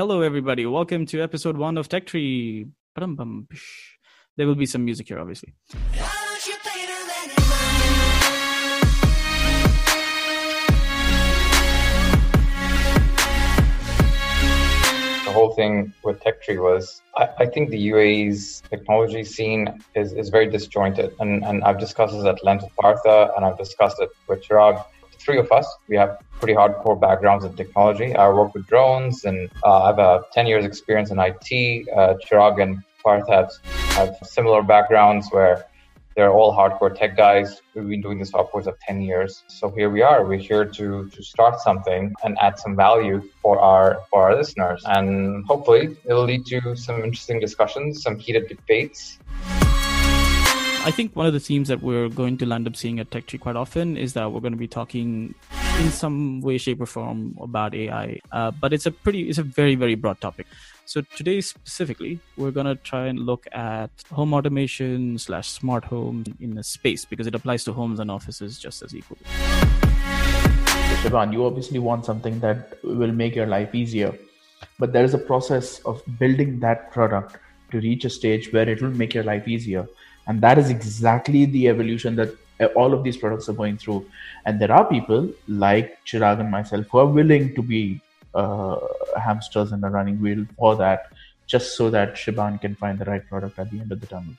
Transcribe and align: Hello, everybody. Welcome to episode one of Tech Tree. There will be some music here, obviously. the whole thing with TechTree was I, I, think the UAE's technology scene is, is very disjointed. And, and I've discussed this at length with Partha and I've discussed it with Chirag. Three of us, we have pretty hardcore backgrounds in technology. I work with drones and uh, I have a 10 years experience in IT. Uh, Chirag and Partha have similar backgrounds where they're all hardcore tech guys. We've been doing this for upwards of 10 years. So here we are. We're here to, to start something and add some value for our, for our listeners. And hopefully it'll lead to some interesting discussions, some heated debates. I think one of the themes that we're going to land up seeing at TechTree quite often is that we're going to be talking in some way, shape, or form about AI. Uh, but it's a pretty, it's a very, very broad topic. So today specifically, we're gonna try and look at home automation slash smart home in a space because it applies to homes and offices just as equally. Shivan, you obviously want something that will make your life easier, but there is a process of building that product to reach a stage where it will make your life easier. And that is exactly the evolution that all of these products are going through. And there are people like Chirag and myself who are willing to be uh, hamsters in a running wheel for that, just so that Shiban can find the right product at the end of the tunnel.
Hello, 0.00 0.22
everybody. 0.22 0.64
Welcome 0.64 1.04
to 1.12 1.20
episode 1.20 1.58
one 1.58 1.76
of 1.76 1.90
Tech 1.90 2.06
Tree. 2.06 2.66
There 2.96 4.46
will 4.46 4.54
be 4.54 4.64
some 4.64 4.82
music 4.82 5.08
here, 5.08 5.18
obviously. 5.18 5.52
the 15.26 15.34
whole 15.34 15.52
thing 15.52 15.92
with 16.02 16.18
TechTree 16.20 16.62
was 16.62 17.02
I, 17.18 17.28
I, 17.40 17.46
think 17.46 17.68
the 17.68 17.90
UAE's 17.90 18.62
technology 18.70 19.22
scene 19.22 19.68
is, 19.94 20.14
is 20.14 20.30
very 20.30 20.48
disjointed. 20.48 21.12
And, 21.20 21.44
and 21.44 21.62
I've 21.62 21.78
discussed 21.78 22.14
this 22.14 22.24
at 22.24 22.42
length 22.42 22.64
with 22.64 22.74
Partha 22.76 23.32
and 23.36 23.44
I've 23.44 23.58
discussed 23.58 24.00
it 24.00 24.08
with 24.28 24.42
Chirag. 24.42 24.82
Three 25.20 25.38
of 25.38 25.52
us, 25.52 25.66
we 25.86 25.96
have 25.96 26.18
pretty 26.40 26.54
hardcore 26.54 26.98
backgrounds 26.98 27.44
in 27.44 27.54
technology. 27.54 28.16
I 28.16 28.28
work 28.30 28.54
with 28.54 28.66
drones 28.66 29.24
and 29.26 29.50
uh, 29.62 29.82
I 29.82 29.86
have 29.88 29.98
a 29.98 30.24
10 30.32 30.46
years 30.46 30.64
experience 30.64 31.10
in 31.10 31.18
IT. 31.18 31.88
Uh, 31.94 32.14
Chirag 32.24 32.62
and 32.62 32.82
Partha 33.04 33.50
have 33.96 34.16
similar 34.22 34.62
backgrounds 34.62 35.28
where 35.30 35.66
they're 36.16 36.32
all 36.32 36.54
hardcore 36.54 36.94
tech 36.98 37.16
guys. 37.16 37.60
We've 37.74 37.88
been 37.88 38.00
doing 38.00 38.18
this 38.18 38.30
for 38.30 38.40
upwards 38.40 38.66
of 38.66 38.78
10 38.80 39.02
years. 39.02 39.44
So 39.48 39.70
here 39.70 39.90
we 39.90 40.02
are. 40.02 40.24
We're 40.24 40.38
here 40.38 40.64
to, 40.64 41.08
to 41.08 41.22
start 41.22 41.60
something 41.60 42.14
and 42.24 42.38
add 42.40 42.58
some 42.58 42.74
value 42.74 43.22
for 43.42 43.60
our, 43.60 44.00
for 44.10 44.22
our 44.22 44.36
listeners. 44.36 44.82
And 44.86 45.44
hopefully 45.44 45.96
it'll 46.04 46.24
lead 46.24 46.46
to 46.46 46.76
some 46.76 47.04
interesting 47.04 47.40
discussions, 47.40 48.02
some 48.02 48.18
heated 48.18 48.48
debates. 48.48 49.18
I 50.82 50.90
think 50.90 51.14
one 51.14 51.26
of 51.26 51.34
the 51.34 51.40
themes 51.40 51.68
that 51.68 51.82
we're 51.82 52.08
going 52.08 52.38
to 52.38 52.46
land 52.46 52.66
up 52.66 52.74
seeing 52.74 53.00
at 53.00 53.10
TechTree 53.10 53.38
quite 53.38 53.54
often 53.54 53.98
is 53.98 54.14
that 54.14 54.32
we're 54.32 54.40
going 54.40 54.54
to 54.54 54.58
be 54.58 54.66
talking 54.66 55.34
in 55.78 55.90
some 55.90 56.40
way, 56.40 56.56
shape, 56.56 56.80
or 56.80 56.86
form 56.86 57.36
about 57.38 57.74
AI. 57.74 58.18
Uh, 58.32 58.50
but 58.50 58.72
it's 58.72 58.86
a 58.86 58.90
pretty, 58.90 59.28
it's 59.28 59.36
a 59.36 59.42
very, 59.42 59.74
very 59.74 59.94
broad 59.94 60.20
topic. 60.22 60.46
So 60.86 61.02
today 61.16 61.42
specifically, 61.42 62.18
we're 62.36 62.50
gonna 62.50 62.74
try 62.74 63.06
and 63.06 63.20
look 63.20 63.46
at 63.52 63.90
home 64.10 64.34
automation 64.34 65.18
slash 65.18 65.48
smart 65.48 65.84
home 65.84 66.24
in 66.40 66.58
a 66.58 66.64
space 66.64 67.04
because 67.04 67.28
it 67.28 67.34
applies 67.36 67.62
to 67.64 67.72
homes 67.72 68.00
and 68.00 68.10
offices 68.10 68.58
just 68.58 68.82
as 68.82 68.92
equally. 68.92 69.20
Shivan, 71.02 71.32
you 71.32 71.44
obviously 71.44 71.78
want 71.78 72.04
something 72.06 72.40
that 72.40 72.82
will 72.82 73.12
make 73.12 73.36
your 73.36 73.46
life 73.46 73.72
easier, 73.72 74.12
but 74.80 74.92
there 74.92 75.04
is 75.04 75.14
a 75.14 75.18
process 75.18 75.78
of 75.80 76.02
building 76.18 76.58
that 76.58 76.90
product 76.90 77.36
to 77.70 77.78
reach 77.78 78.04
a 78.04 78.10
stage 78.10 78.52
where 78.52 78.68
it 78.68 78.82
will 78.82 78.90
make 78.90 79.14
your 79.14 79.24
life 79.24 79.46
easier. 79.46 79.86
And 80.30 80.40
that 80.42 80.58
is 80.58 80.70
exactly 80.70 81.44
the 81.44 81.66
evolution 81.66 82.14
that 82.14 82.30
all 82.76 82.94
of 82.94 83.02
these 83.02 83.16
products 83.16 83.48
are 83.48 83.52
going 83.52 83.78
through. 83.78 84.06
And 84.46 84.60
there 84.60 84.70
are 84.70 84.84
people 84.88 85.28
like 85.48 85.98
Chirag 86.04 86.38
and 86.38 86.48
myself 86.48 86.86
who 86.92 86.98
are 86.98 87.06
willing 87.06 87.52
to 87.56 87.62
be 87.62 88.00
uh, 88.32 88.78
hamsters 89.20 89.72
in 89.72 89.82
a 89.82 89.90
running 89.90 90.22
wheel 90.22 90.46
for 90.56 90.76
that, 90.76 91.10
just 91.48 91.76
so 91.76 91.90
that 91.90 92.14
Shiban 92.14 92.60
can 92.60 92.76
find 92.76 92.96
the 92.96 93.06
right 93.06 93.28
product 93.28 93.58
at 93.58 93.72
the 93.72 93.80
end 93.80 93.90
of 93.90 94.00
the 94.00 94.06
tunnel. 94.06 94.34